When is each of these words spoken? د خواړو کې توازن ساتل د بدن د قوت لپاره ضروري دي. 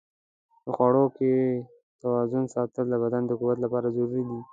د 0.65 0.67
خواړو 0.75 1.05
کې 1.17 1.31
توازن 2.01 2.43
ساتل 2.53 2.85
د 2.89 2.95
بدن 3.03 3.23
د 3.27 3.31
قوت 3.39 3.57
لپاره 3.61 3.93
ضروري 3.95 4.23
دي. 4.29 4.39